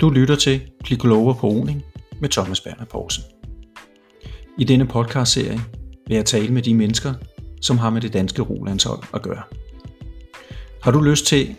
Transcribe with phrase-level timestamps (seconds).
[0.00, 1.84] Du lytter til Bliv klogere på oning
[2.20, 3.24] med Thomas Berner Poulsen.
[4.58, 5.60] I denne podcastserie
[6.06, 7.14] vil jeg tale med de mennesker,
[7.62, 9.42] som har med det danske rolandshold at gøre.
[10.82, 11.56] Har du lyst til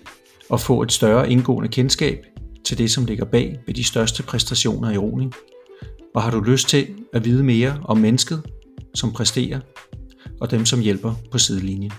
[0.54, 2.26] at få et større indgående kendskab
[2.66, 5.34] til det, som ligger bag ved de største præstationer i roning?
[6.16, 8.42] Og har du lyst til at vide mere om mennesket,
[8.96, 9.60] som præsterer,
[10.42, 11.92] og dem, som hjælper på sidelinjen?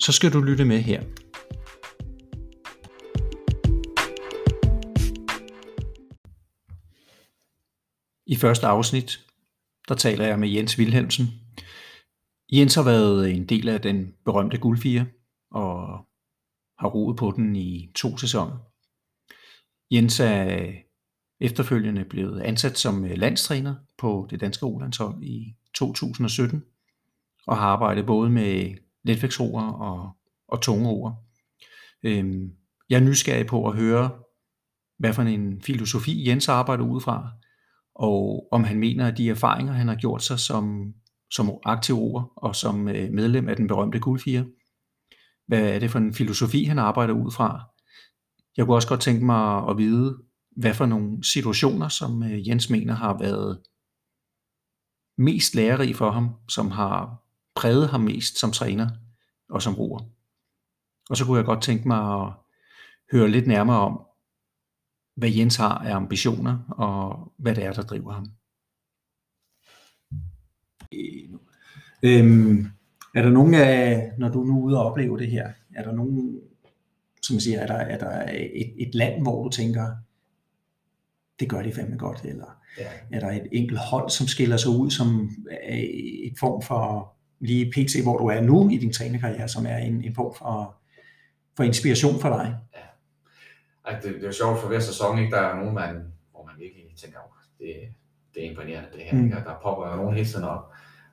[0.00, 1.02] Så skal du lytte med her.
[8.28, 9.26] I første afsnit,
[9.88, 11.26] der taler jeg med Jens Wilhelmsen.
[12.52, 15.06] Jens har været en del af den berømte guldfire,
[15.50, 16.06] og
[16.78, 18.58] har roet på den i to sæsoner.
[19.90, 20.72] Jens er
[21.40, 26.64] efterfølgende blevet ansat som landstræner på det danske Olandshold i 2017,
[27.46, 28.74] og har arbejdet både med
[29.04, 30.16] letvægtsroer og,
[30.48, 31.12] og tunge roer.
[32.02, 32.52] Øhm,
[32.90, 34.10] jeg er nysgerrig på at høre,
[34.98, 37.30] hvad for en filosofi Jens arbejder ud fra,
[37.98, 40.94] og om han mener, at de erfaringer, han har gjort sig som,
[41.30, 44.46] som aktiv roer og som øh, medlem af den berømte guldfire,
[45.46, 47.60] hvad er det for en filosofi, han arbejder ud fra?
[48.56, 50.18] Jeg kunne også godt tænke mig at vide,
[50.56, 53.60] hvad for nogle situationer, som øh, Jens mener har været
[55.18, 57.22] mest lærerige for ham, som har
[57.56, 58.88] præget ham mest som træner
[59.50, 60.00] og som roer.
[61.10, 62.32] Og så kunne jeg godt tænke mig at
[63.12, 64.07] høre lidt nærmere om,
[65.18, 68.26] hvad Jens har af ambitioner, og hvad det er, der driver ham.
[72.02, 72.66] Øhm,
[73.14, 75.92] er der nogen af, når du nu er ude og opleve det her, er der
[75.92, 76.40] nogen,
[77.22, 79.96] som jeg siger, er der, er der et, et land, hvor du tænker,
[81.40, 82.88] det gør de fandme godt, eller ja.
[83.12, 85.30] er der et enkelt hold, som skiller sig ud som
[85.68, 90.04] et form for, lige pt, hvor du er nu i din trænerkarriere, som er en,
[90.04, 90.76] en form for,
[91.56, 92.56] for inspiration for dig?
[92.76, 92.87] Ja
[93.88, 95.36] at det, det er sjovt for hver sæson, ikke?
[95.36, 97.74] der er nogen, man, hvor man virkelig tænker, oh, det,
[98.34, 99.14] det er imponerende det her.
[99.18, 99.24] Mm.
[99.24, 99.36] Ikke?
[99.36, 100.64] Der popper jo nogen hele tiden op.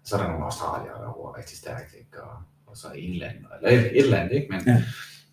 [0.02, 2.24] Og så er der nogle australier, der er rigtig stærkt, ikke?
[2.24, 2.38] Og,
[2.68, 4.48] og så England, eller et, et eller andet, ikke?
[4.50, 4.84] Men ja.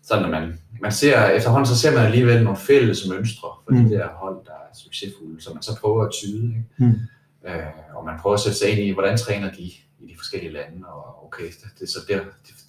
[0.03, 3.83] sådan, at man, man ser, efterhånden så ser man alligevel nogle fælles mønstre for mm.
[3.83, 6.65] de der hold, der er succesfulde, så man så prøver at tyde, ikke?
[6.77, 6.99] Mm.
[7.47, 9.63] Øh, og man prøver at sætte sig ind i, hvordan træner de
[9.99, 12.19] i de forskellige lande, og okay, det, det er så der,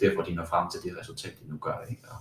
[0.00, 2.02] derfor, de når frem til det resultat, de nu gør, ikke?
[2.10, 2.20] Og,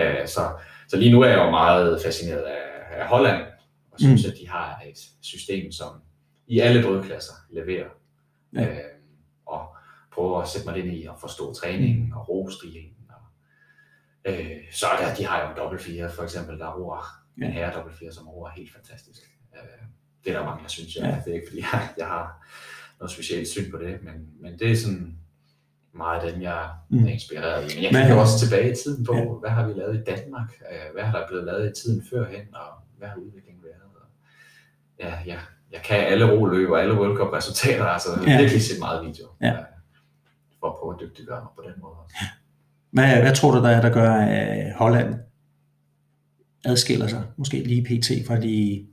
[0.00, 0.40] øh, så,
[0.88, 3.46] så lige nu er jeg jo meget fascineret af, af Holland,
[3.90, 4.30] og synes, mm.
[4.30, 6.02] at de har et system, som
[6.46, 7.88] i alle brødklasser leverer.
[8.54, 8.68] Ja.
[8.68, 8.78] Øh,
[9.46, 9.76] og
[10.12, 12.96] prøver at sætte mig ind i at forstå træningen og rostilen.
[13.08, 17.04] Og, øh, så er der, de har jo en dobbelt fire, for eksempel, der roer
[17.40, 17.46] ja.
[17.46, 19.20] en herre dobbelt fire, som roer helt fantastisk.
[19.54, 19.86] Øh,
[20.24, 21.04] det er der mange, der synes, jeg.
[21.04, 21.22] Ja.
[21.24, 22.48] Det er ikke, fordi jeg, jeg har
[22.98, 25.18] noget specielt syn på det, men, men det er sådan,
[25.98, 27.04] meget af dem, jeg mm.
[27.04, 27.76] er inspireret i.
[27.76, 29.24] Men jeg kigger også tilbage i tiden på, ja.
[29.42, 30.50] hvad har vi lavet i Danmark?
[30.70, 32.46] Øh, hvad har der blevet lavet i tiden førhen?
[32.62, 33.82] Og hvad har udviklingen været?
[34.00, 34.06] Og
[35.04, 35.38] ja, ja,
[35.72, 38.38] jeg kan alle roløb og alle World Cup resultater, altså ja.
[38.40, 39.26] virkelig set meget video.
[39.40, 39.52] Ja.
[39.52, 39.58] Øh,
[40.60, 42.16] for at prøve at dygtiggøre mig på den måde også.
[42.90, 45.14] Hvad, hvad tror du, der er, der gør, at Holland
[46.64, 48.26] adskiller sig, måske lige pt.
[48.26, 48.86] fra de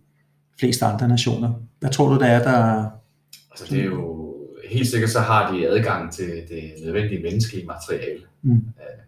[0.60, 1.54] fleste andre nationer?
[1.80, 2.90] Hvad tror du, der er, der...
[3.52, 4.35] Altså det er jo
[4.70, 8.22] helt sikkert så har de adgang til det nødvendige menneskelige materiale.
[8.42, 8.54] Mm.
[8.56, 9.06] Øh,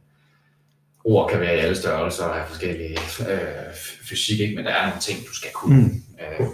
[1.04, 3.74] ord kan være i alle størrelser og have forskellige øh,
[4.10, 4.56] fysik, ikke?
[4.56, 5.82] men der er nogle ting, du skal kunne.
[5.82, 6.04] Mm.
[6.20, 6.48] Øh,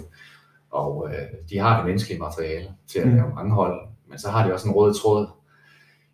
[0.70, 3.14] og øh, de har det menneskelige materiale til at mm.
[3.14, 5.26] lave mange hold, men så har de også en rød tråd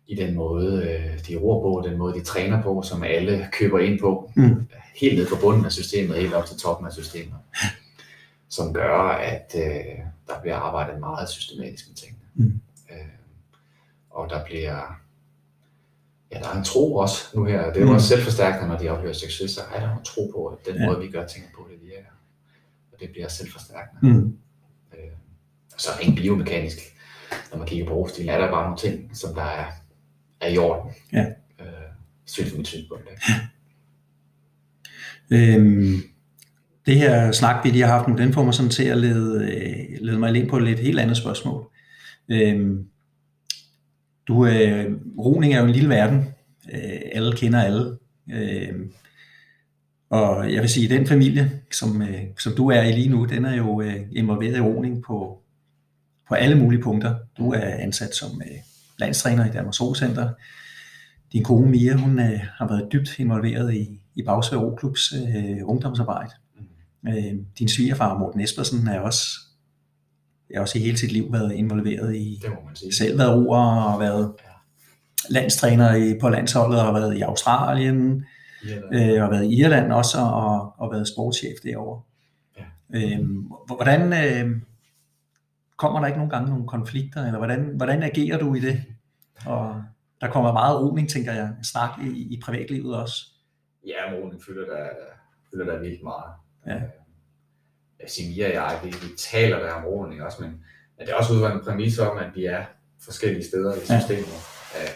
[0.07, 3.79] i den måde, øh, de ror på, den måde, de træner på, som alle køber
[3.79, 4.67] ind på, mm.
[4.95, 7.37] helt ned på bunden af systemet, helt op til toppen af systemet,
[8.49, 12.19] som gør, at øh, der bliver arbejdet meget systematisk med tingene.
[12.35, 12.60] Mm
[14.11, 14.99] og der bliver,
[16.31, 17.67] ja, der er en tro også nu her.
[17.67, 17.95] Det er jo mm.
[17.95, 20.85] også selvforstærkende, når de oplever succes, så er der en tro på, at den ja.
[20.85, 22.11] måde, vi gør ting på, det virker.
[22.93, 24.13] Og det bliver selvforstærkende.
[24.13, 24.37] Mm.
[24.93, 25.11] Øh,
[25.77, 26.77] så rent biomekanisk,
[27.51, 29.65] når man kigger på rostilen, er der bare nogle ting, som der er,
[30.41, 30.91] er i orden.
[31.13, 31.25] Ja.
[31.59, 31.65] Øh,
[32.25, 33.09] synes mit synspunkt.
[35.33, 36.03] Øhm,
[36.85, 39.51] det her snak, vi lige har haft nu, den får mig sådan til at lede,
[39.51, 41.69] øh, lede mig ind på et lidt helt andet spørgsmål.
[42.29, 42.85] Øhm,
[44.31, 46.17] du, øh, roning er jo en lille verden.
[46.73, 47.97] Øh, alle kender alle.
[48.31, 48.73] Øh,
[50.09, 53.25] og jeg vil sige, at den familie, som, øh, som du er i lige nu,
[53.25, 55.41] den er jo øh, involveret i roning på,
[56.27, 57.15] på alle mulige punkter.
[57.37, 58.57] Du er ansat som øh,
[58.99, 60.29] landstræner i Danmarks Roecenter.
[61.33, 66.31] Din kone Mia, hun øh, har været dybt involveret i, i Bagsvær Roklubs øh, ungdomsarbejde.
[67.07, 69.23] Øh, din svigerfar Morten Espersen er også
[70.57, 72.93] også i hele sit liv været involveret i, det må man sige.
[72.93, 74.49] selv været roer og været ja.
[75.29, 78.25] landstræner i, på landsholdet og været i Australien,
[78.63, 79.15] Irland.
[79.15, 82.01] øh, og været i Irland også og, og været sportschef derovre.
[82.95, 84.61] Øhm, hvordan øh,
[85.77, 88.83] kommer der ikke nogle gange nogle konflikter, eller hvordan, hvordan agerer du i det?
[89.45, 89.83] Og
[90.21, 93.15] der kommer meget roning, tænker jeg, snak i, i privatlivet også.
[93.87, 94.89] Ja, roning fylder der,
[95.51, 96.33] fylder der virkelig meget.
[96.67, 96.81] Ja.
[98.29, 100.49] Mia og jeg, vi, vi taler der om roning også, men,
[100.97, 102.63] men det er også ud en præmis om, at vi er
[103.03, 104.33] forskellige steder i systemet.
[104.75, 104.89] Ja.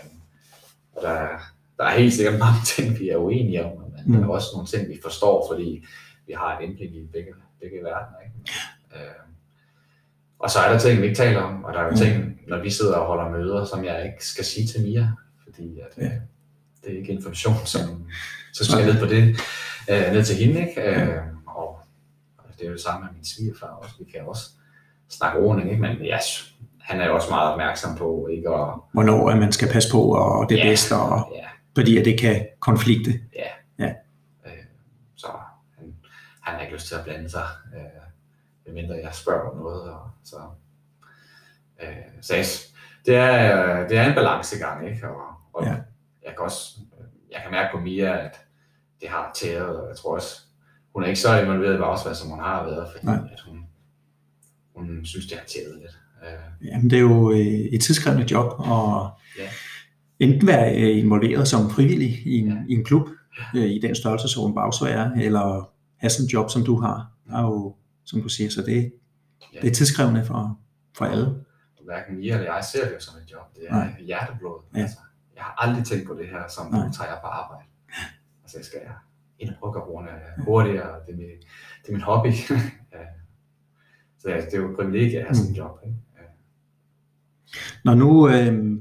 [0.95, 1.39] Og der, er-
[1.77, 4.11] der er helt sikkert mange ting, vi er uenige om, men mm.
[4.13, 4.29] der er Mm.
[4.29, 5.85] også nogle ting, vi forstår, fordi
[6.27, 7.31] vi har et indblik i begge,
[7.61, 8.19] begge verdener.
[8.25, 8.35] Ikke?
[8.95, 9.11] Øh,
[10.39, 11.97] og så er der ting, vi ikke taler om, og der er jo Mm.
[11.97, 15.11] ting, når vi sidder og holder møder, som jeg ikke skal sige til Mia,
[15.43, 16.05] fordi at, Ja.
[16.05, 16.11] øh,
[16.83, 18.05] det er ikke information, som
[18.53, 19.21] så skal jeg ned på det,
[19.89, 20.69] øh, ned til hende.
[20.69, 20.81] Ikke?
[20.81, 21.17] Øh,
[22.65, 23.95] det er jo det samme med min svigerfar også.
[23.99, 24.49] Vi kan også
[25.09, 25.81] snakke roning, ikke?
[25.81, 26.17] men ja,
[26.81, 28.73] han er jo også meget opmærksom på ikke at...
[28.93, 30.63] Hvornår at man skal passe på, og det Ja.
[30.69, 33.09] bedste, og, Ja, fordi at det kan konflikte.
[34.45, 34.51] øh,
[35.15, 35.27] så
[35.77, 35.95] han,
[36.41, 37.45] han har ikke lyst til at blande sig,
[37.75, 37.81] øh,
[38.65, 39.81] medmindre jeg spørger om noget.
[39.93, 40.35] Og, så
[41.83, 41.87] øh,
[42.21, 42.45] så jeg,
[43.05, 45.07] det, er, det er en balancegang, ikke?
[45.09, 45.69] Og, og Ja.
[46.25, 46.79] jeg kan også
[47.31, 48.39] jeg kan mærke på Mia, at
[49.01, 50.41] det har tæret, og jeg tror også,
[50.95, 53.15] hun er ikke så involveret i Bagsvær, som hun har været, fordi Nej.
[53.33, 53.57] at hun,
[54.75, 55.99] hun synes, det har tæret lidt.
[56.23, 59.09] Øh, Jamen, det er jo øh, et tidskrævende job, og
[59.39, 59.49] Ja.
[60.19, 62.57] enten være øh, involveret som frivillig i en, Ja.
[62.69, 63.07] i en klub,
[63.55, 67.11] øh, i den størrelse, som Bagsvær er, eller have sådan en job, som du har.
[67.29, 67.75] Der er jo,
[68.05, 68.91] som du siger, så det,
[69.53, 69.59] Ja.
[69.61, 70.59] det er tidskrævende for,
[70.97, 71.35] for alle.
[71.85, 73.55] hverken Mia eller jeg ser det jo som et job.
[73.55, 74.01] Det er Nej.
[74.05, 74.59] hjerteblod.
[74.75, 74.79] Ja.
[74.81, 74.97] Altså,
[75.35, 76.85] jeg har aldrig tænkt på det her, som Nej.
[76.87, 77.63] nu tager jeg på arbejde.
[78.43, 78.79] Altså, jeg skal
[79.45, 80.09] ind og rykke rundt
[80.45, 80.99] hurtigere.
[81.07, 81.27] Det er, min,
[81.81, 82.27] det er min hobby.
[82.93, 82.99] Ja.
[84.19, 85.53] så ja, det er jo et privilegie at have sådan Mm.
[85.53, 85.79] et job.
[85.85, 85.97] Ikke?
[86.17, 86.21] Ja.
[87.85, 88.79] Når nu, øh,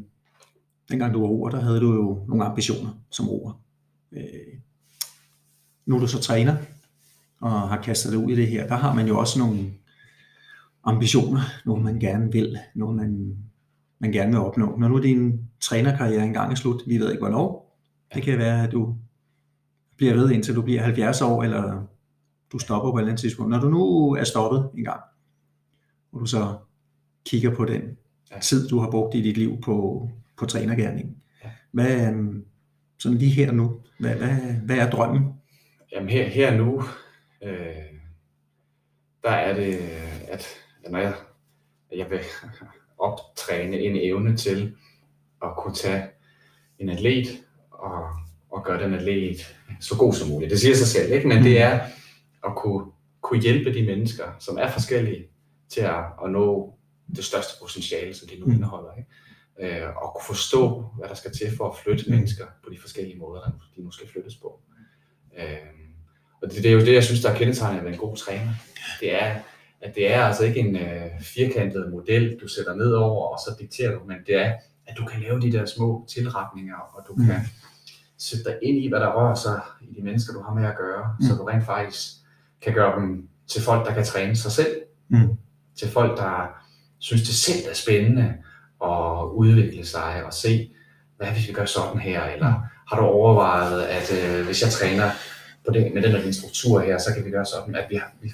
[0.91, 3.61] dengang du var roer, der havde du jo nogle ambitioner som roer.
[4.13, 4.23] Øh,
[5.87, 6.57] nu er du så træner,
[7.41, 8.67] og har kastet dig ud i det her.
[8.67, 9.59] Der har man jo også nogle
[10.85, 13.37] ambitioner, noget man gerne vil, noget man,
[13.99, 14.77] man gerne vil opnå.
[14.77, 17.79] Når nu din trænerkarriere engang er slut, vi ved ikke hvornår,
[18.15, 18.97] det kan være, at du
[19.97, 21.87] bliver ved indtil du bliver 70 år, eller
[22.53, 23.51] du stopper på et eller andet tidspunkt.
[23.51, 25.01] Når du nu er stoppet en gang,
[26.13, 26.57] og du så
[27.27, 27.83] kigger på den
[28.31, 28.39] Ja.
[28.39, 31.17] tid, du har brugt i dit liv på, på trænergærningen.
[31.45, 31.51] Ja.
[31.73, 32.45] Hvad, øhm,
[32.99, 35.33] sådan lige her nu, hvad, hvad, hvad er drømmen?
[35.93, 36.83] Jamen her, her nu,
[37.43, 37.75] øh,
[39.23, 39.75] der er det,
[40.29, 40.47] at
[40.91, 41.15] når jeg,
[41.93, 42.21] at jeg vil
[42.99, 44.75] optræne en evne til
[45.43, 46.05] at kunne tage
[46.79, 47.27] en atlet
[47.71, 48.05] og,
[48.55, 50.51] og gøre den atlet så god som muligt.
[50.51, 51.29] Det siger sig selv, ikke?
[51.29, 51.81] men det er
[52.47, 52.87] at kunne,
[53.23, 55.25] kunne hjælpe de mennesker, som er forskellige,
[55.69, 56.75] til at, at nå
[57.17, 58.53] det største potentiale, som de nu Mm.
[58.53, 58.91] indeholder.
[58.99, 59.81] Ikke?
[59.83, 62.15] Øh, og kunne forstå, hvad der skal til for at flytte Mm.
[62.15, 64.61] mennesker på de forskellige måder, der de nu skal flyttes på.
[65.39, 65.45] Øh,
[66.43, 68.53] og det, det er jo det, jeg synes, der er kendetegnet ved en god træner.
[69.01, 69.35] Det er,
[69.81, 73.57] at det er altså ikke en øh, firkantet model, du sætter ned over, og så
[73.61, 74.53] dikterer du, men det er,
[74.87, 77.27] at du kan lave de der små tilretninger, og du Mm.
[77.27, 77.35] kan
[78.25, 80.77] sætte dig ind i, hvad der rører sig i de mennesker, du har med at
[80.77, 81.27] gøre, Mm.
[81.27, 82.01] så du rent faktisk
[82.63, 84.77] kan gøre dem til folk, der kan træne sig selv,
[85.09, 85.29] Mm.
[85.79, 86.49] til folk, der
[86.99, 88.35] synes, det selv er spændende
[88.85, 90.71] at udvikle sig og se,
[91.17, 92.65] hvad hvis vi gør sådan her, eller Mm.
[92.89, 95.11] har du overvejet, at øh, hvis jeg træner
[95.67, 98.13] på den, med den den struktur her, så kan vi gøre sådan, at, vi har,
[98.23, 98.31] vi,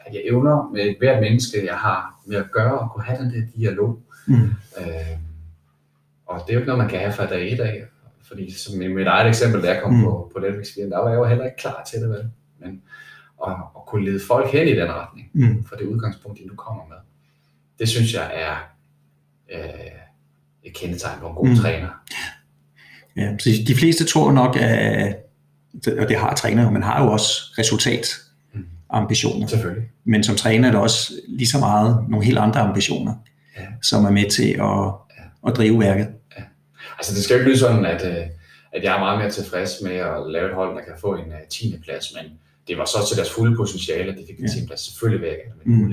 [0.00, 3.30] at jeg evner med hvert menneske, jeg har med at gøre, og kunne have den
[3.34, 3.98] der dialog.
[4.26, 4.34] Mm.
[4.78, 5.18] Øh,
[6.26, 7.84] og det er jo ikke noget, man kan have fra dag et af,
[8.28, 9.98] fordi som i mit eget eksempel, da jeg kom Mm.
[9.98, 10.04] mm.
[10.04, 12.24] på, på Netflix, der var jeg jo heller ikke klar til det, vel?
[12.60, 12.82] Men
[13.46, 15.64] at, at kunne lede folk hen i den retning, Mm.
[15.64, 16.96] fra det udgangspunkt, de nu kommer med,
[17.78, 18.54] det synes jeg er
[19.54, 19.90] øh,
[20.62, 21.50] et kendetegn på en god Mm.
[21.50, 21.56] mm.
[21.56, 21.88] træner.
[23.16, 25.16] Ja, så de fleste tror nok, at,
[25.98, 27.28] og det har trænere, man har jo også
[27.58, 29.46] resultatambitioner.
[29.46, 29.88] Selvfølgelig.
[30.04, 33.14] Men som træner er det også lige så meget nogle helt andre ambitioner,
[33.58, 33.66] Ja.
[33.82, 34.92] som er med til at,
[35.50, 36.08] at drive værket.
[36.98, 38.26] Altså det skal jo ikke lyde sådan, at, øh,
[38.72, 41.26] at jeg er meget mere tilfreds med at lave et hold, der kan få en
[41.26, 41.78] uh, 10.
[41.84, 42.32] plads, men
[42.68, 44.50] det var så til deres fulde potentiale, at de fik en Ja.
[44.60, 44.66] 10.
[44.66, 44.80] plads.
[44.80, 45.88] Selvfølgelig vil jeg gerne med mm.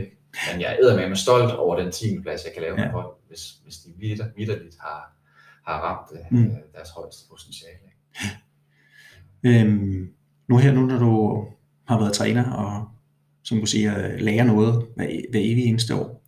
[0.52, 2.20] Men jeg er med stolt over den 10.
[2.22, 2.86] plads, jeg kan lave Ja.
[2.86, 5.16] med hold, hvis, hvis de vidt, vidderligt har,
[5.68, 6.50] har ramt uh, Mm.
[6.76, 7.88] deres højeste potentiale.
[9.46, 10.10] Øhm,
[10.50, 11.46] nu her, nu når du
[11.88, 12.88] har været træner, og
[13.44, 16.24] som du siger, lærer noget hver, hver evig eneste år.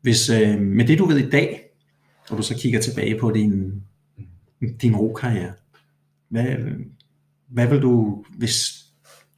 [0.00, 1.60] Hvis øh, med det du ved i dag,
[2.30, 3.82] og du så kigger tilbage på din,
[4.82, 5.52] din rokarriere,
[6.28, 6.56] hvad,
[7.48, 8.84] hvad vil du, hvis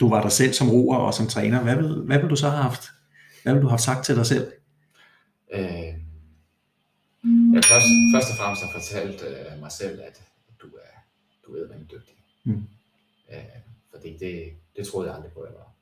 [0.01, 2.49] du var dig selv som roer og som træner, hvad vil, hvad vil du så
[2.49, 2.89] have haft?
[3.43, 4.53] Hvad vil du have sagt til dig selv?
[5.53, 5.95] Øh,
[7.55, 10.23] jeg først, først og fremmest har fortalt øh, mig selv, at
[10.63, 10.95] du er,
[11.47, 12.15] du er rigtig dygtig.
[12.45, 12.63] Mm.
[13.33, 13.39] Øh,
[13.91, 15.73] fordi det, det troede jeg aldrig på, jeg var.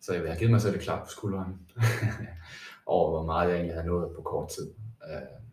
[0.00, 1.60] Så jeg have givet mig selv et klap på skulderen
[2.86, 4.70] over, hvor meget jeg egentlig har nået på kort tid.
[5.10, 5.47] Øh,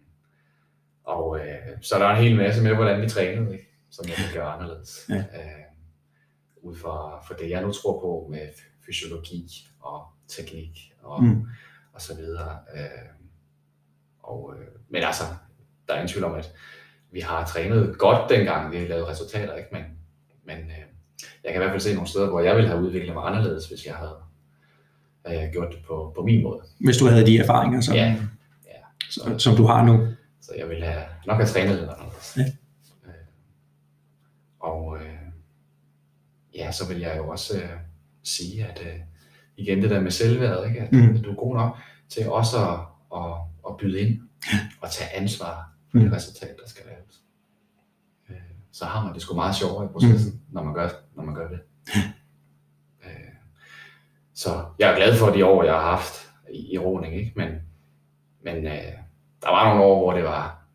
[1.05, 3.69] og øh, så er der en hel masse med, hvordan vi trænede, ikke?
[3.89, 5.05] som jeg kan gøre anderledes.
[5.09, 5.15] Ja.
[5.15, 5.65] Øh,
[6.61, 8.47] ud fra, for det, jeg nu tror på med
[8.85, 11.47] fysiologi og teknik og, mm.
[11.93, 12.59] og så videre.
[12.75, 13.09] Øh,
[14.23, 15.23] og, øh, men altså,
[15.87, 16.53] der er ingen tvivl om, at
[17.11, 19.69] vi har trænet godt dengang, vi lavede resultater, ikke?
[19.71, 19.83] men,
[20.45, 20.85] men øh,
[21.43, 23.67] jeg kan i hvert fald se nogle steder, hvor jeg ville have udviklet mig anderledes,
[23.67, 24.17] hvis jeg havde
[25.27, 26.61] øh, gjort det på, på min måde.
[26.79, 28.15] Hvis du havde de erfaringer, som, ja.
[28.65, 28.71] Ja.
[29.09, 30.07] Så, som du har nu?
[30.45, 32.37] Så jeg ville have, nok have trænet lidt anderledes.
[32.37, 32.43] Ja.
[33.05, 33.25] Øh,
[34.59, 35.19] og øh,
[36.55, 37.69] ja, så vil jeg jo også øh,
[38.23, 38.99] sige, at øh,
[39.57, 40.81] igen det der med selvværd, ikke?
[40.81, 41.23] At, mm.
[41.23, 41.77] du er god nok
[42.09, 42.79] til også at,
[43.19, 43.33] at,
[43.67, 44.21] at byde ind
[44.81, 46.03] og tage ansvar for mm.
[46.03, 47.21] det resultat, der skal laves.
[48.29, 50.53] Øh, så har man det sgu meget sjovere i processen, mm.
[50.53, 51.59] når, man gør, når man gør det.
[53.05, 53.33] øh,
[54.33, 57.33] så jeg er glad for de år, jeg har haft i, i roning, ikke?
[57.35, 57.49] men,
[58.43, 59.04] men øh,
[59.41, 60.65] der var nogle år, hvor det var,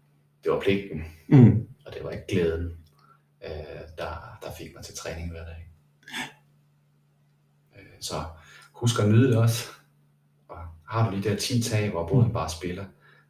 [0.44, 1.68] det var pligten, mm.
[1.86, 2.72] og det var ikke glæden,
[3.44, 5.70] øh, der, der fik mig til træning hver dag.
[7.76, 8.14] Øh, så
[8.72, 9.68] husk at nyde det også.
[10.48, 12.84] Og har du de der 10 tag, hvor båden bare spiller,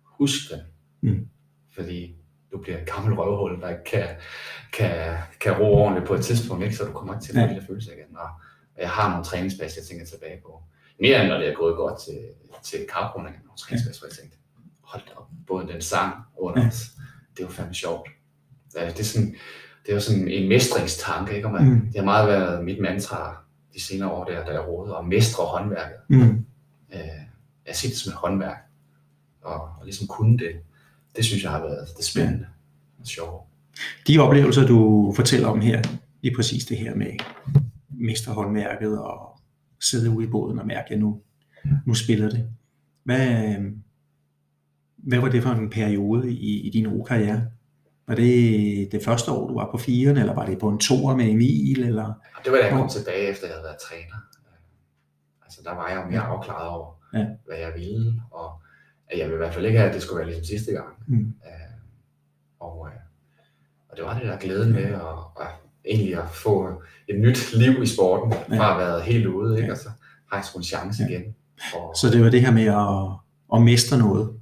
[0.05, 0.61] husk den.
[1.01, 1.29] Mm.
[1.75, 2.17] Fordi
[2.53, 4.09] du bliver en gammel røvhul, der ikke kan,
[4.73, 6.77] kan, kan ro ordentligt på et tidspunkt, ikke?
[6.77, 7.61] så du kommer ikke til at ja.
[7.69, 8.17] følelse igen.
[8.17, 8.29] Og
[8.79, 10.63] jeg har nogle træningspas, jeg tænker tilbage på.
[11.01, 12.21] Mere end når det er gået godt til,
[12.63, 14.37] til karbrunding, nogle træningspas, hvor jeg tænkte,
[14.93, 16.91] hold da op, både den sang under os,
[17.37, 18.11] det var fandme sjovt.
[18.73, 19.35] Det er sådan,
[19.83, 21.49] det er jo sådan en mestringstanke, ikke?
[21.49, 21.81] Og man, mm.
[21.81, 23.37] det har meget været mit mantra
[23.75, 25.97] de senere år, der, da jeg rådede, at mestre håndværket.
[26.09, 26.47] Mm.
[26.93, 27.01] Øh,
[27.67, 28.59] jeg ser det som et håndværk,
[29.43, 30.53] og, og ligesom kunne det,
[31.17, 32.47] det synes jeg har været det spændende
[33.01, 33.47] og sjovt.
[34.07, 35.83] De oplevelser, du fortæller om her,
[36.23, 37.13] lige præcis det her med
[37.89, 39.41] mesterhåndværket og
[39.81, 41.21] sidde ude i båden og mærke, at nu,
[41.87, 42.49] nu spiller det.
[43.05, 43.57] Hvad,
[45.03, 47.47] hvad var det for en periode i, i din rokarriere?
[48.09, 51.17] Var det det første år, du var på firen, eller var det på en toer
[51.17, 51.83] med Emil?
[51.85, 52.13] Eller?
[52.45, 54.17] Det var da jeg kom tilbage, efter jeg havde været træner.
[55.45, 57.27] Altså, der var jeg mere afklaret over, ja.
[57.47, 58.53] hvad jeg ville, og
[59.11, 60.89] at jeg ville i hvert fald ikke have, at det skulle være ligesom sidste gang.
[61.07, 61.35] Mm.
[61.45, 61.73] Uh,
[62.61, 62.87] og, uh,
[63.89, 65.49] og det var det der glæde med at, at
[65.85, 68.59] egentlig at få et nyt liv i sporten, ja.
[68.59, 69.67] fra at have været helt ude, ikke?
[69.67, 69.73] Ja.
[69.73, 69.89] og så
[70.31, 71.09] har jeg sgu en chance ja.
[71.09, 71.35] igen.
[71.75, 73.19] Og, så det var det her med at,
[73.55, 74.40] at mestre noget?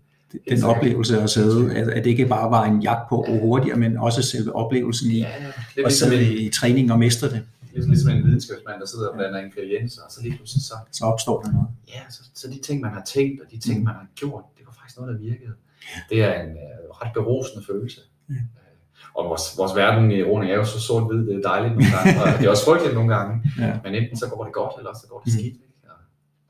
[0.49, 3.79] Den oplevelse at sidde, at, at det ikke bare var en jagt på at hurtigere,
[3.79, 7.47] men også selve oplevelsen i ja, at ligesom sidde en, i træning og mestre det.
[7.73, 10.75] Ligesom, ligesom en videnskabsmand, der sidder og blander ingredienser, og så lige pludselig så...
[10.93, 11.69] Så opstår der noget.
[11.89, 13.85] Ja, så, så de ting, man har tænkt, og de ting, mm.
[13.85, 15.55] man har gjort, det var faktisk noget, der virkede.
[16.11, 18.01] Det er en uh, ret berosende følelse.
[18.29, 18.35] Ja.
[18.35, 18.39] Uh,
[19.15, 22.23] og vores, vores verden i roning er jo så sort-hvid, det er dejligt nogle gange,
[22.23, 23.79] og det er også frygteligt nogle gange, ja.
[23.85, 25.39] men enten så går det godt, eller så går det mm.
[25.39, 25.55] skidt.
[25.67, 25.91] Ikke?
[25.91, 25.99] Og,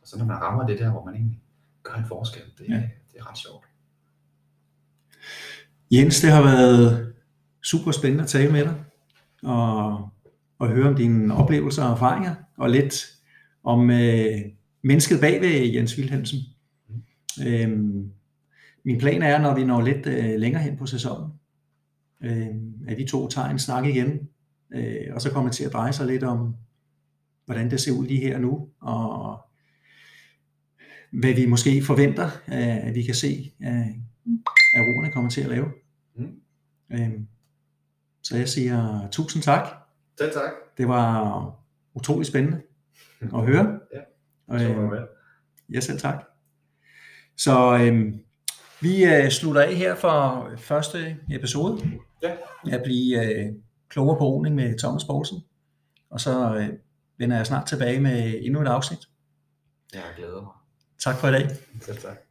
[0.03, 1.41] og så når man rammer det der, hvor man egentlig
[1.83, 2.75] gør en forskel, det, ja.
[3.11, 3.65] det er ret sjovt.
[5.91, 7.15] Jens, det har været
[7.63, 8.75] super spændende at tale med dig,
[9.43, 10.09] og,
[10.59, 13.07] og høre om dine oplevelser og erfaringer, og lidt
[13.65, 14.39] om øh,
[14.83, 16.39] mennesket bag ved Jens Wilhelmsen.
[16.89, 17.47] Mm.
[17.47, 18.11] Øhm,
[18.85, 21.33] min plan er, når vi når lidt øh, længere hen på sæsonen,
[22.23, 22.47] øh,
[22.89, 24.29] at vi to tager en snak igen,
[24.75, 26.55] øh, og så kommer det til at dreje sig lidt om,
[27.47, 29.41] hvordan det ser ud lige her nu, og
[31.13, 33.87] hvad vi måske forventer, øh, at vi kan se øh,
[34.75, 35.67] at roerne kommer til at lave.
[36.17, 36.41] Mm.
[36.93, 37.27] Øhm,
[38.23, 39.69] så jeg siger tusind tak.
[40.19, 40.51] Selv tak.
[40.79, 41.55] Det var
[41.95, 42.63] utrolig spændende
[43.23, 43.81] at høre.
[44.53, 45.01] ja, så var øh,
[45.75, 46.25] Ja, selv tak.
[47.37, 48.21] Så øhm,
[48.81, 51.83] vi øh, slutter af her for første episode.
[52.23, 52.37] Ja.
[52.73, 53.53] At blive øh,
[53.89, 55.39] klogere på roning med Thomas Poulsen.
[56.11, 56.69] Og så øh,
[57.19, 59.01] vender jeg snart tilbage med endnu et afsnit.
[59.95, 60.53] Jeg glæder mig.
[60.99, 61.51] Tak for i dag.
[61.81, 62.28] Selv tak.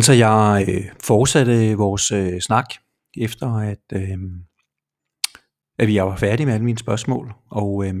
[0.00, 2.66] Jens og jeg øh, fortsatte vores øh, snak
[3.16, 4.18] efter at, øh,
[5.78, 7.34] at vi var færdige med alle mine spørgsmål.
[7.50, 7.94] Og øh,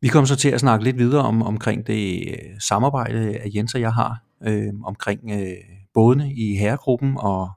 [0.00, 3.74] vi kom så til at snakke lidt videre om omkring det øh, samarbejde, at Jens
[3.74, 5.56] og jeg har øh, omkring øh,
[5.94, 7.50] bådene i herregruppen og,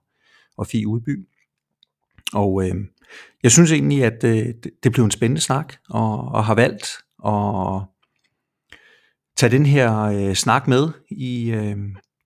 [0.57, 1.27] og Fie Udby.
[2.33, 2.75] Og øh,
[3.43, 6.87] jeg synes egentlig, at øh, det blev en spændende snak, og, og har valgt
[7.25, 7.81] at
[9.37, 11.77] tage den her øh, snak med i, øh,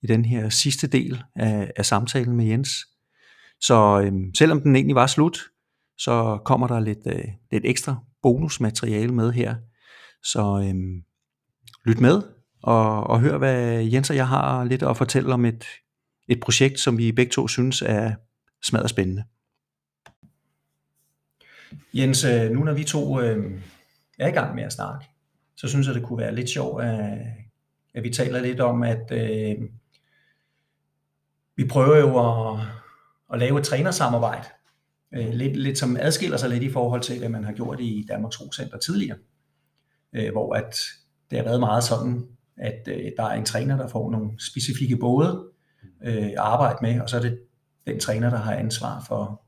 [0.05, 2.69] i den her sidste del af, af samtalen med Jens.
[3.61, 5.39] Så øh, selvom den egentlig var slut,
[5.97, 9.55] så kommer der lidt, øh, lidt ekstra bonusmateriale med her.
[10.23, 10.75] Så øh,
[11.85, 12.21] lyt med
[12.63, 15.65] og, og hør, hvad Jens og jeg har lidt at fortælle om et,
[16.27, 18.13] et projekt, som vi begge to synes er
[18.63, 19.23] smadret spændende.
[21.93, 23.61] Jens, øh, nu når vi to øh,
[24.19, 25.05] er i gang med at snakke,
[25.57, 27.17] så synes jeg, det kunne være lidt sjovt, at,
[27.93, 29.55] at vi taler lidt om, at øh,
[31.57, 32.59] vi prøver jo at,
[33.33, 34.47] at lave et trænersamarbejde,
[35.13, 38.05] øh, lidt, lidt som adskiller sig lidt i forhold til, hvad man har gjort i
[38.09, 39.17] Danmarks Rocenter tidligere,
[40.13, 40.75] øh, hvor at
[41.29, 44.97] det har været meget sådan, at øh, der er en træner, der får nogle specifikke
[44.97, 45.47] både
[46.03, 47.39] øh, at arbejde med, og så er det
[47.87, 49.41] den træner, der har ansvar for,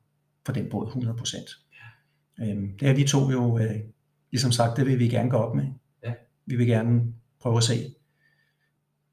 [0.46, 2.44] for den båd 100%.
[2.44, 3.76] Øh, det har vi to jo, øh,
[4.32, 5.66] ligesom sagt, det vil vi gerne gå op med.
[6.04, 6.14] Ja.
[6.46, 7.02] Vi vil gerne
[7.42, 7.94] prøve at se,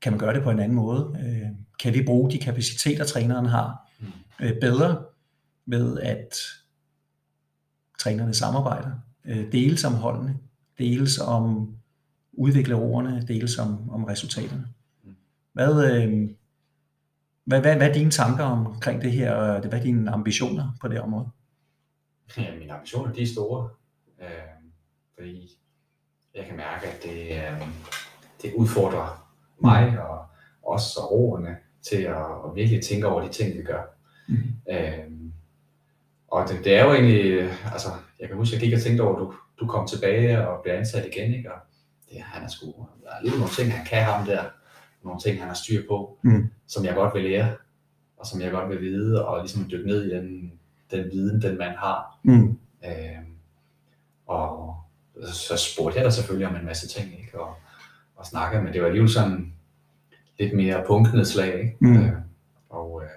[0.05, 1.17] kan man gøre det på en anden måde?
[1.27, 4.07] Øh, kan vi bruge de kapaciteter, træneren har, Mm.
[4.41, 5.05] øh, bedre
[5.67, 6.29] ved at
[7.99, 8.91] trænerne samarbejder,
[9.25, 10.39] øh, deles om holdene,
[10.79, 11.77] deles om
[12.33, 14.69] udvikle roerne, deles om, om resultaterne.
[15.05, 15.15] Mm.
[15.53, 16.31] Hvad, øh,
[17.45, 20.89] hvad, hvad, hvad er dine tanker omkring det her, og hvad er dine ambitioner på
[20.89, 21.29] det område?
[22.37, 23.69] Ja, mine ambitioner, de er store.
[24.23, 24.29] Øh,
[25.15, 25.51] fordi
[26.35, 27.69] jeg kan mærke, at det, øh,
[28.43, 29.24] det udfordrer
[29.59, 30.27] mig og
[30.63, 33.83] os og roerne til at, at virkelig tænke over de ting, vi gør.
[34.29, 34.37] Mm.
[34.71, 35.11] Øh,
[36.29, 37.89] og det, det er jo egentlig, altså,
[38.21, 40.75] jeg kan huske, jeg gik og tænkte over, at du, du kom tilbage og blev
[40.75, 41.53] ansat igen, ikke?
[41.53, 41.59] Og
[42.11, 42.67] det, han er sgu,
[43.05, 44.43] der er lidt nogle ting, han kan ham der,
[45.05, 46.51] nogle ting, han har styr på, Mm.
[46.67, 47.57] som jeg godt vil lære,
[48.17, 50.53] og som jeg godt vil vide, og ligesom dykke ned i den,
[50.91, 52.19] den viden, den man har.
[52.23, 52.59] Mm.
[52.85, 53.19] Øh,
[54.27, 54.75] og
[55.33, 57.41] så spurgte jeg dig selvfølgelig om en masse ting, ikke?
[57.41, 57.55] Og,
[58.17, 59.53] og snakke, men det var alligevel sådan
[60.39, 61.77] lidt mere punktnedslag, ikke?
[61.81, 61.97] Mm.
[61.97, 62.13] Øh,
[62.71, 63.09] og øh,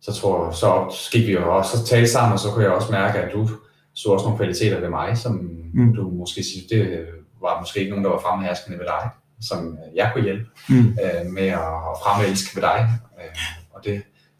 [0.00, 2.92] så tror jeg, så gik vi jo også tale sammen, og så kunne jeg også
[2.92, 3.48] mærke, at du
[3.94, 5.94] så også nogle kvaliteter ved mig, som Mm.
[5.94, 7.06] du måske synes, det
[7.40, 9.10] var måske ikke nogen, der var fremherskende ved dig,
[9.40, 10.78] som jeg kunne hjælpe Mm.
[10.78, 12.88] øh, med at fremelske ved dig.
[13.18, 13.36] Øh,
[13.72, 13.92] og det,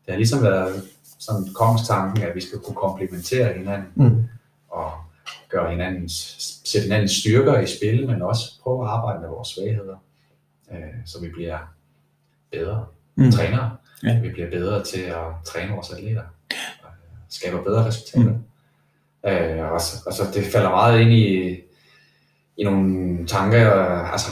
[0.07, 0.83] det har ligesom været
[1.18, 4.25] sådan kongstanken, at vi skal kunne komplementere hinanden Mm.
[4.70, 4.90] og
[5.53, 9.97] gøre hinandens, sætte hinandens styrker i spil, men også prøve at arbejde med vores svagheder,
[10.73, 11.59] øh, så vi bliver
[12.53, 12.85] bedre
[13.15, 13.33] Mm.
[13.33, 13.77] trænere.
[14.05, 14.21] Ja.
[14.21, 16.23] Vi bliver bedre til at træne vores atleter,
[16.83, 18.33] og øh, skaber bedre resultater.
[19.25, 19.31] Mm.
[19.31, 21.57] Øh, og, så, og så det falder meget ind i,
[22.57, 24.31] i nogle tanker, øh, altså,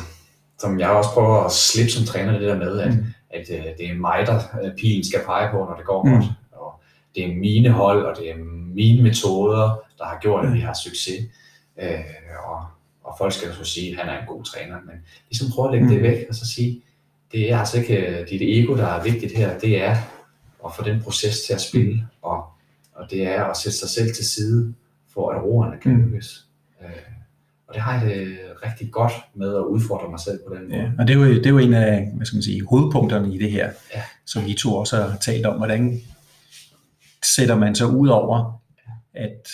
[0.59, 3.05] som jeg også prøver at slippe som træner, det der med, at, Mm.
[3.31, 6.11] at øh, det er mig, der øh, pilen skal pege på, når det går Mm.
[6.13, 6.25] godt.
[7.15, 8.37] Det er mine hold, og det er
[8.75, 11.21] mine metoder, der har gjort, at vi har succes.
[11.83, 12.01] Øh,
[12.49, 12.65] og,
[13.05, 14.95] og folk skal jo så sige, at han er en god træner, men
[15.31, 15.93] ligesom prøve at lægge Mm.
[15.95, 16.83] det væk, og så sige,
[17.33, 19.97] det er altså ikke øh, dit ego, der er vigtigt her, det er
[20.67, 22.45] at få den proces til at spille, og,
[22.95, 24.75] og det er at sætte sig selv til side,
[25.15, 26.03] for at roerne kan Mm.
[26.05, 26.47] lykkes.
[26.83, 26.89] Øh,
[27.69, 30.81] og det har jeg det rigtig godt med at udfordre mig selv på den måde.
[30.83, 33.35] Ja, og det er, jo, det er jo en af hvad skal man sige, hovedpunkterne
[33.35, 34.03] i det her, Ja.
[34.27, 35.57] som vi to også har talt om.
[35.57, 36.01] Hvordan
[37.25, 38.63] sætter man sig ud over,
[39.15, 39.49] at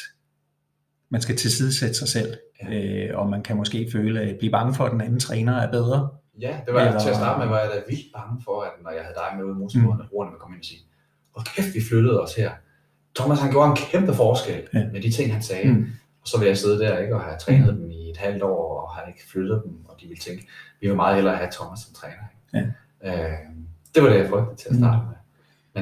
[1.09, 3.07] man skal tilsidesætte sig selv, Ja.
[3.09, 5.71] øh, og man kan måske føle, at blive bange for, at den anden træner er
[5.71, 6.09] bedre.
[6.41, 8.71] Ja, det var Eller- til at starte med, var jeg da vildt bange for, at
[8.85, 10.81] når jeg havde dig med ude i motorsporen, at roerne ville komme ind og sige,
[11.33, 12.51] hvor kæft, vi flyttede os her.
[13.17, 14.85] Thomas, han gjorde en kæmpe forskel Ja.
[14.93, 15.73] med de ting, han sagde.
[15.73, 15.87] Mm.
[16.23, 18.81] Og så vil jeg sidde der ikke, og have trænet dem i et halvt år,
[18.81, 20.47] og har ikke flyttet dem, og de vil tænke,
[20.81, 22.25] vi vil meget hellere have Thomas som træner.
[22.55, 22.65] Ja.
[23.05, 23.33] Øh,
[23.95, 24.79] det var det, jeg frygtede til at Mm.
[24.81, 25.17] starte med.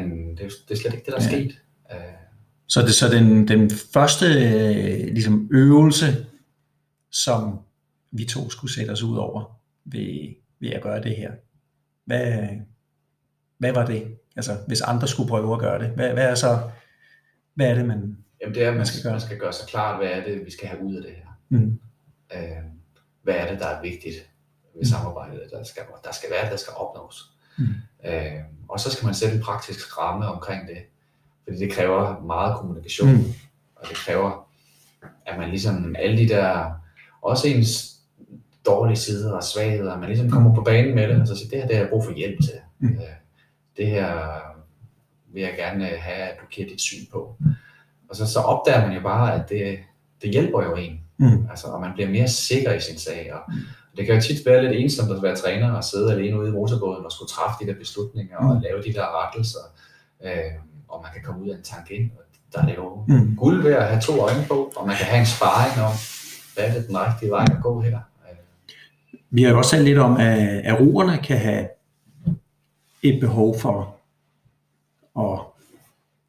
[0.03, 1.29] Men det, det er slet ikke det, der er Ja.
[1.29, 1.61] sket.
[2.69, 6.27] Så, det, så den, den første øh, ligesom øvelse,
[7.11, 7.59] som
[8.13, 11.33] vi to skulle sætte os ud over ved, ved at gøre det her,
[12.07, 12.49] hvad,
[13.59, 14.17] hvad var det?
[14.37, 16.71] Altså, hvis andre skulle prøve at gøre det, hvad, hvad er så,
[17.55, 18.17] hvad er det, man...
[18.41, 19.13] jamen det er, man Man skal skal, gøre.
[19.15, 21.39] man skal gøre sig klart, hvad er det, vi skal have ud af det her.
[21.49, 21.81] Mm,
[22.35, 22.63] øh,
[23.23, 24.15] hvad er det, der er vigtigt
[24.75, 24.85] ved Mm.
[24.85, 27.23] samarbejdet, der skal, der skal være, der skal opnås.
[27.59, 27.65] Mm.
[28.07, 28.33] Øh,
[28.69, 30.77] og så skal man sætte en praktisk ramme omkring det,
[31.45, 33.25] fordi det kræver meget kommunikation, Mm.
[33.77, 34.49] og det kræver,
[35.27, 36.71] at man ligesom alle de der,
[37.23, 37.91] også ens
[38.67, 41.51] dårlige sider og svagheder, at man ligesom kommer på banen med det, og så siger,
[41.51, 42.55] det her det har jeg brug for hjælp til.
[42.79, 42.89] Mm.
[42.89, 43.01] Øh,
[43.77, 44.19] det her
[45.33, 47.37] vil jeg gerne have, at du giver dit syn på.
[48.11, 49.79] Og så, så opdager man jo bare, at det,
[50.23, 51.01] det hjælper jo en.
[51.17, 53.33] mm, Altså, og man bliver mere sikker i sin sag.
[53.35, 53.41] Og
[53.97, 56.53] det kan jo tit være lidt ensomt at være træner og sidde alene ude i
[56.53, 58.63] motorbåden og skulle træffe de der beslutninger og Mm.
[58.63, 59.59] lave de der rettelser.
[60.25, 60.31] Øh,
[60.95, 62.13] og man kan komme ud af en tangent.
[62.17, 63.37] Og der er det jo mm.
[63.37, 65.95] guld ved at have to øjne på, og man kan have en sparring om,
[66.55, 67.99] hvad er det den rigtige vej at gå her.
[69.31, 71.69] Vi har jo også talt lidt om, at, roerne kan have
[73.03, 73.97] et behov for
[75.19, 75.41] at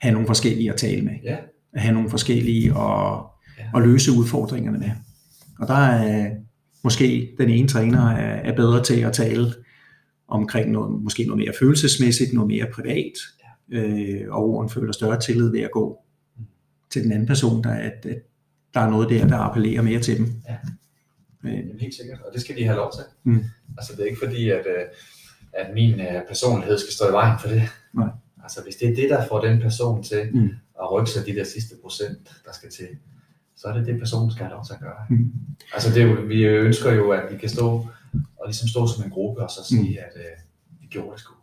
[0.01, 1.13] have nogle forskellige at tale med.
[1.23, 1.38] Ja.
[1.73, 3.19] At have nogle forskellige at,
[3.58, 3.80] Ja.
[3.80, 4.91] at løse udfordringerne med.
[5.60, 6.32] Og der er
[6.84, 9.54] måske den ene træner er, er bedre til at tale
[10.28, 13.13] omkring noget, måske noget mere følelsesmæssigt, noget mere privat,
[13.69, 16.01] øh, og roeren føler større tillid ved at gå
[16.89, 18.17] til den anden person, der, at, at
[18.73, 20.34] der er noget der, der appellerer mere til dem.
[20.49, 20.58] Ja.
[21.49, 21.80] Øh.
[21.80, 23.04] Helt sikkert, og det skal de have lov til.
[23.23, 23.43] Mm.
[23.78, 24.86] Altså det er ikke fordi, at, øh,
[25.54, 27.62] at min øh, personlighed skal stå i vejen for det.
[27.93, 28.10] Nej.
[28.43, 30.49] Altså hvis det er det, der får den person til mm.
[30.82, 32.88] at rykke sig de der sidste procent, der skal til,
[33.56, 35.06] så er det det, personen skal have lov til at gøre.
[35.10, 35.32] Mm.
[35.73, 39.10] Altså det jo, vi ønsker jo, at vi kan stå og ligesom stå som en
[39.10, 40.06] gruppe og så sige, mm.
[40.06, 40.36] at øh,
[40.82, 41.34] vi gjorde det sgu.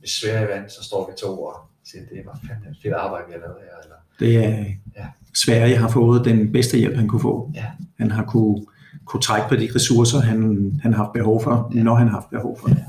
[0.00, 3.32] Hvis Sverige vandt, så står vi to og siger, det var fandme fedt arbejde, vi
[3.32, 3.76] har lavet her.
[3.84, 4.64] Eller, det er,
[4.96, 5.06] ja.
[5.34, 7.52] Sverige har fået den bedste hjælp, han kunne få.
[7.54, 7.66] Ja.
[7.98, 8.66] Han har kunne,
[9.04, 11.82] kunne trække på de ressourcer, han, han har haft behov for, ja.
[11.82, 12.76] når han har haft behov for det.
[12.76, 12.84] Ja.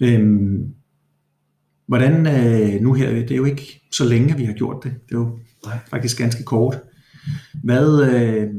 [0.00, 0.12] Ja.
[0.12, 0.74] Øhm,
[1.86, 4.92] hvordan, øh, nu her, det er jo ikke så længe, vi har gjort det.
[5.08, 5.78] Det er jo Nej.
[5.90, 6.80] faktisk ganske kort.
[7.64, 8.54] Hvad, øh,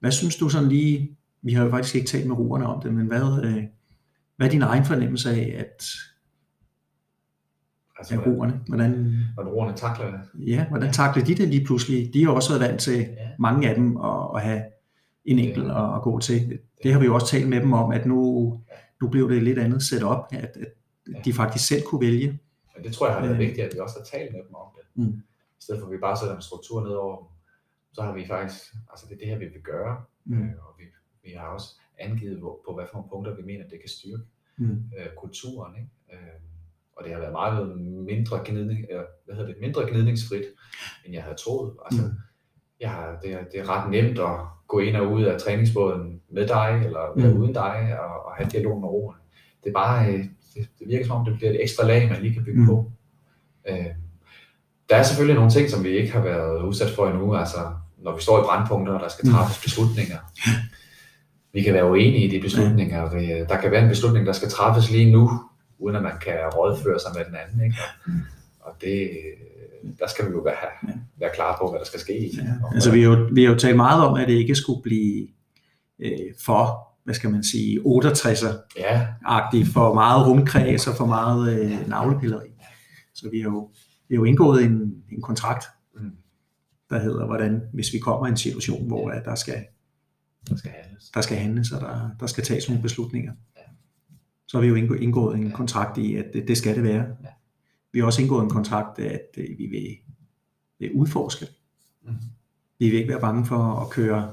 [0.00, 2.94] hvad synes du sådan lige, vi har jo faktisk ikke talt med roerne om det,
[2.94, 3.62] men hvad, øh,
[4.38, 5.84] hvad er din egen fornemmelse af, at
[7.98, 8.60] altså, af roerne?
[8.68, 10.20] Hvordan, hvordan roerne takler det?
[10.34, 12.14] Ja, hvordan takler de det lige pludselig?
[12.14, 13.28] De har også været vant til, ja.
[13.38, 14.62] mange af dem, at, at have
[15.24, 16.48] en enkelt det, at, at gå til.
[16.50, 18.20] Det, det har vi jo også talt med dem om, at nu,
[19.00, 20.72] nu blev det et lidt andet setup, at, at
[21.12, 21.20] ja.
[21.24, 22.40] de faktisk selv kunne vælge.
[22.76, 24.54] Men det tror jeg har været øh, vigtigt, at vi også har talt med dem
[24.54, 25.04] om det.
[25.04, 25.22] Mm.
[25.58, 27.26] I stedet for at vi bare sætter en struktur ned over dem,
[27.92, 30.42] så har vi faktisk, altså det er det her, vi vil gøre, mm.
[30.42, 30.84] øh, og vi,
[31.24, 34.22] vi har også angivet på, på, hvad for nogle punkter vi mener, det kan styrke
[34.58, 34.84] mm.
[34.98, 35.74] øh, kulturen.
[35.76, 35.88] Ikke?
[36.12, 36.38] Øh,
[36.96, 40.44] og det har været meget mindre, gnidning, øh, hvad hedder det, mindre gnidningsfrit,
[41.04, 41.72] end jeg havde troet.
[41.84, 42.88] Altså, mm.
[42.88, 44.36] har, det, er, det er ret nemt at
[44.68, 47.40] gå ind og ud af træningsbåden med dig, eller med mm.
[47.40, 49.20] uden dig, og, og have dialog med roerne.
[49.64, 52.22] Det er bare, øh, det, det virker som om, det bliver et ekstra lag, man
[52.22, 52.66] lige kan bygge mm.
[52.66, 52.92] på.
[53.68, 53.86] Øh,
[54.90, 57.58] der er selvfølgelig nogle ting, som vi ikke har været udsat for endnu, altså
[57.98, 59.32] når vi står i brandpunkter, og der skal mm.
[59.32, 60.18] træffes beslutninger.
[61.52, 63.10] Vi kan være uenige i de beslutninger.
[63.48, 65.30] Der kan være en beslutning, der skal træffes lige nu,
[65.78, 67.64] uden at man kan rådføre sig med den anden.
[67.64, 67.76] Ikke?
[68.60, 69.10] Og det,
[69.98, 72.30] der skal vi jo være, være klar på, hvad der skal ske.
[72.36, 72.74] Ja.
[72.74, 75.28] Altså, vi, har jo, vi har jo talt meget om, at det ikke skulle blive
[75.98, 79.72] øh, for hvad skal man sige, 68'er-agtigt, ja.
[79.72, 82.48] for meget rumkreds og for meget øh, navlepilleri.
[83.14, 83.70] Så vi har jo,
[84.08, 86.10] vi har jo indgået en, en kontrakt, mm.
[86.90, 89.54] der hedder, hvordan, hvis vi kommer i en situation, hvor at der skal,
[90.48, 93.62] der skal handles, der skal handles og der, der skal tages nogle beslutninger, ja.
[94.46, 97.06] så har vi jo indgået en kontrakt i, at det, det skal det være.
[97.24, 97.28] Ja.
[97.92, 99.96] Vi har også indgået en kontrakt, at øh, vi vil,
[100.78, 101.46] vil udforske.
[102.02, 102.14] Mm.
[102.78, 104.32] Vi vil ikke være bange for at køre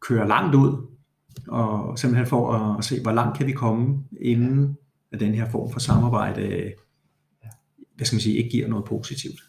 [0.00, 0.86] køre langt ud,
[1.48, 4.78] og simpelthen for at se, hvor langt kan vi komme, inden
[5.12, 6.72] at den her form for samarbejde,
[7.96, 9.40] hvad skal man sige, ikke giver noget positivt.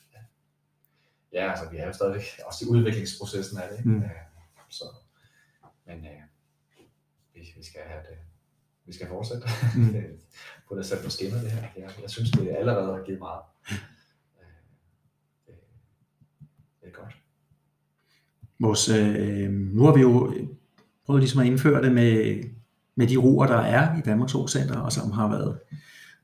[1.33, 3.89] Ja, altså vi er jo stadig også i udviklingsprocessen af det, ikke?
[3.89, 4.03] Mm.
[4.75, 4.85] Så,
[5.85, 6.21] men øh,
[7.33, 8.17] vi, vi skal have det,
[8.85, 9.93] vi skal fortsætte mm.
[10.67, 11.67] på det sat på skinner det her.
[11.77, 13.41] Jeg, jeg synes, det allerede har givet meget.
[15.47, 15.53] det,
[16.81, 17.15] det er godt.
[18.59, 20.33] Vores, øh, nu har vi jo
[21.05, 22.43] prøvet ligesom at indføre det med,
[22.95, 25.59] med de roer, der er i Danmarks Center, og som har været,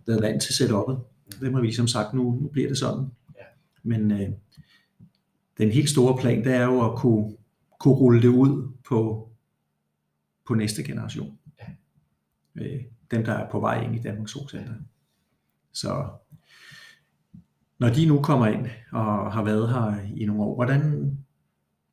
[0.07, 0.97] været vant til setup'et.
[1.39, 3.11] Det har vi ligesom sagt, nu, nu bliver det sådan.
[3.37, 3.43] Ja.
[3.83, 4.29] Men øh,
[5.57, 7.35] den helt store plan, det er jo at kunne,
[7.81, 9.29] kunne rulle det ud på,
[10.47, 11.37] på næste generation.
[11.59, 11.65] Ja.
[12.55, 14.73] Øh, dem, der er på vej ind i Danmarks Center.
[15.73, 16.09] Så
[17.79, 21.17] når de nu kommer ind og har været her i nogle år, hvordan,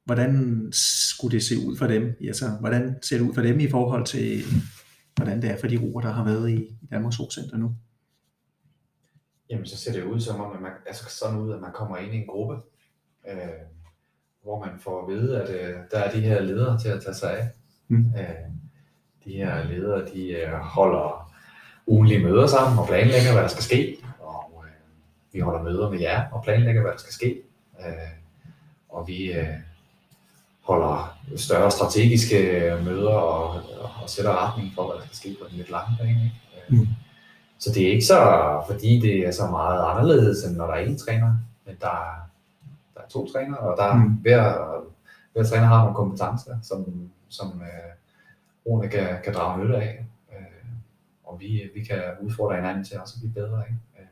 [0.04, 2.16] hvordan skulle det se ud for dem?
[2.26, 4.42] Altså, hvordan ser det ud for dem i forhold til,
[5.16, 7.76] hvordan det er for de roer, der har været i, i Danmarks Center nu?
[9.50, 11.96] Jamen, så ser det ud som om, at man, altså sådan ud, at man kommer
[11.96, 12.54] ind i en gruppe,
[13.28, 13.77] øh,
[14.42, 17.14] hvor man får at vide, at øh, der er de her ledere til at tage
[17.14, 17.48] sig af.
[17.88, 18.12] Mm.
[18.18, 18.50] Øh,
[19.24, 21.32] de her ledere, de øh, holder
[21.86, 23.96] ugenlige møder sammen og planlægger, hvad der skal ske.
[24.20, 27.42] Og øh, vi holder møder med jer og planlægger, hvad der skal ske.
[27.80, 28.10] Øh,
[28.88, 29.54] og vi, øh,
[30.68, 32.38] holder større strategiske
[32.84, 33.62] møder og,
[34.02, 36.10] og sætter retning for, hvad der skal ske på den lidt lange bane.
[36.10, 36.82] Ikke?
[36.82, 36.88] Mm.
[37.58, 38.20] Så det er ikke så,
[38.66, 41.32] fordi det er så meget anderledes, end når der er en træner,
[41.66, 42.27] men der er,
[42.98, 44.12] der er to trænere, og der mm.
[44.12, 44.42] hver,
[45.32, 47.92] hver træner har nogle kompetencer, som, som øh,
[48.64, 50.06] brugerne kan, kan drage nytte af.
[50.32, 50.68] Øh,
[51.24, 53.62] og vi, vi kan udfordre hinanden til også at blive bedre.
[53.68, 53.80] Ikke?
[53.98, 54.06] Øh,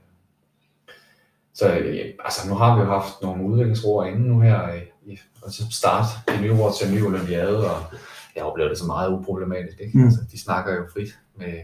[1.54, 4.80] så øh, altså, nu har vi jo haft nogle udviklingsroer inden nu her i,
[5.12, 7.80] i altså starte de nye ord til en ny olympiade, og
[8.36, 9.80] jeg oplever det så meget uproblematisk.
[9.80, 9.98] Ikke?
[9.98, 10.04] Mm.
[10.04, 11.54] Altså, de snakker jo frit med,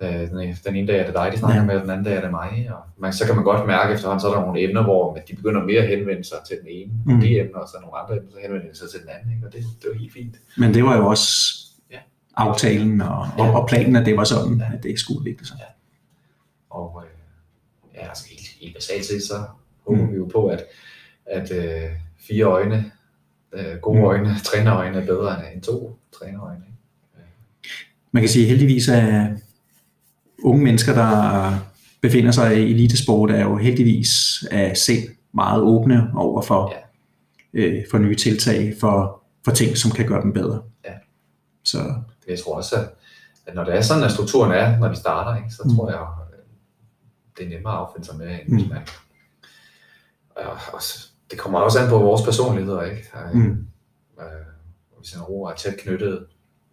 [0.00, 1.66] den, ene dag er det dig, de snakker ja.
[1.66, 2.70] med, den anden dag er det mig.
[2.70, 5.36] Og man, så kan man godt mærke efterhånden, så er der nogle emner, hvor de
[5.36, 7.20] begynder mere at henvende sig til den ene, mm.
[7.20, 9.34] de emner, og så nogle andre emner, så henvender de sig til den anden.
[9.34, 9.46] Ikke?
[9.46, 10.36] Og det, det var helt fint.
[10.56, 11.28] Men det var jo også
[11.90, 11.98] ja.
[12.36, 13.50] aftalen og, ja.
[13.56, 14.76] og, planen, at det var sådan, ja.
[14.76, 15.56] at det skulle udvikle sig.
[15.60, 15.70] Ja.
[16.70, 17.10] Og øh,
[17.94, 19.34] ja, altså helt, helt basalt set, så
[19.86, 20.12] håber mm.
[20.12, 20.64] vi jo på, at,
[21.26, 22.92] at øh, fire øjne,
[23.52, 24.04] øh, gode mm.
[24.04, 26.62] øjne, trænerøjne er bedre end to trænerøjne.
[26.66, 26.78] Ikke?
[28.12, 29.28] Man kan sige, at heldigvis er
[30.42, 31.52] unge mennesker, der
[32.02, 36.74] befinder sig i elitesport, er jo heldigvis af sind meget åbne over for,
[37.54, 37.60] ja.
[37.60, 40.62] øh, for nye tiltag, for, for ting, som kan gøre dem bedre.
[40.84, 40.92] Ja.
[41.64, 41.94] Så.
[42.28, 42.76] Jeg tror også,
[43.46, 45.76] at, når det er sådan, at strukturen er, når vi starter, ikke, så mm.
[45.76, 46.06] tror jeg,
[47.38, 48.68] det er nemmere at affinde sig med, end mm.
[48.68, 48.82] man...
[50.36, 50.80] Og, og,
[51.30, 53.08] det kommer også an på vores personligheder, ikke?
[53.34, 53.66] Mm.
[54.20, 54.26] Øh,
[54.98, 56.26] hvis en ro er tæt knyttet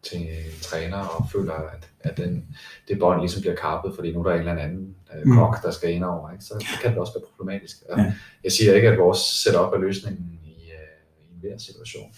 [0.10, 2.56] til en træner og føler, at, at den,
[2.88, 5.36] det bånd ligesom bliver kappet, fordi nu er der en eller anden øh, mm.
[5.36, 6.44] kok, der skal ind over, ikke?
[6.44, 7.78] så det kan det også være problematisk.
[7.90, 8.14] Og ja.
[8.44, 12.14] Jeg siger ikke, at vores setup er løsningen i, øh, i enhver situation,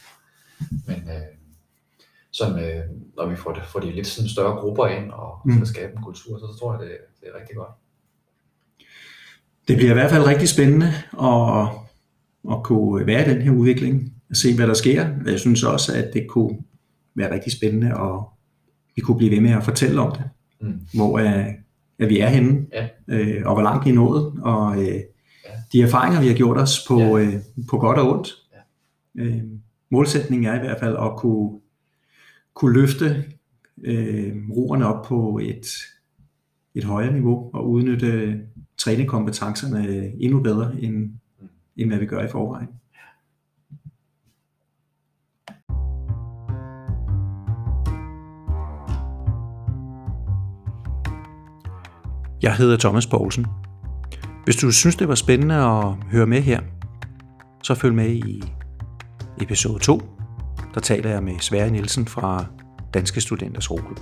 [0.87, 1.37] men øh,
[2.31, 2.83] sådan, øh,
[3.17, 5.55] når vi får, det, får de lidt sådan større grupper ind og mm.
[5.55, 7.71] skal skabe en kultur, så, så tror jeg, det, det er rigtig godt.
[9.67, 11.67] Det bliver i hvert fald rigtig spændende at,
[12.51, 15.09] at kunne være i den her udvikling, og se hvad der sker.
[15.25, 16.57] Jeg synes også, at det kunne
[17.17, 18.29] være rigtig spændende, og
[18.95, 20.23] vi kunne blive ved med at fortælle om det.
[20.61, 20.81] Mm.
[20.93, 21.53] Hvor er,
[21.99, 22.87] at vi er henne, ja.
[23.07, 25.01] øh, og hvor langt vi er nået, og øh, ja.
[25.73, 27.23] de erfaringer, vi har gjort os på, ja.
[27.23, 27.33] øh,
[27.69, 28.29] på godt og ondt.
[29.15, 29.23] Ja.
[29.23, 29.43] Øh,
[29.89, 31.59] målsætningen er i hvert fald at kunne,
[32.53, 33.25] kunne løfte
[33.83, 35.65] øh, roerne op på et,
[36.75, 38.41] et højere niveau, og udnytte
[38.77, 41.47] trænekompetencerne endnu bedre, end, mm.
[41.77, 42.67] end hvad vi gør i forvejen.
[52.41, 53.45] Jeg hedder Thomas Poulsen.
[54.43, 56.61] Hvis du synes, det var spændende at høre med her,
[57.63, 58.43] så følg med i
[59.41, 60.01] episode 2.
[60.73, 62.45] Der taler jeg med Sverre Nielsen fra
[62.93, 63.99] Danske Studenters Roklub.